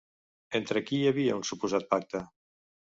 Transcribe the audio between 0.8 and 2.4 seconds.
qui hi havia un suposat pacte?